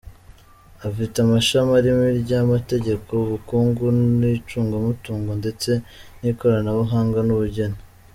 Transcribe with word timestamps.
Ifite 0.89 1.15
amashami 1.25 1.71
arimo 1.79 2.03
iry’amategeko, 2.17 3.09
ubukungu 3.25 3.83
n’icungamutungo 4.19 5.31
ndetse 5.41 5.71
n’ikoranabuhanga 6.19 7.19
n’ubugeni. 7.23 7.79